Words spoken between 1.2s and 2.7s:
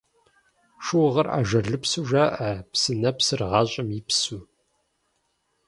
ажалыпсу жаӀэ,